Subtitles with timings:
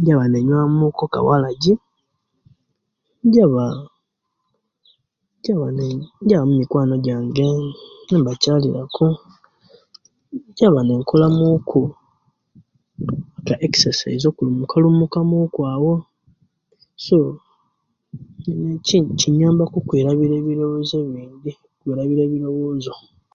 [0.00, 1.72] Njaba nenyuwa muku aka owaraji
[3.26, 3.64] njaba
[5.38, 5.86] njaba ne
[6.22, 7.46] njaba mumikwano jjange
[8.08, 9.06] ne'mbachalira ku
[10.50, 11.80] njaba nenkolamuku
[13.46, 15.94] ka exercise okulumuka lumuka muku awo
[17.06, 17.18] so
[18.62, 22.92] ni chi chinyamba ku kwerabira ebirobozo bingi okwelabira ebirobozo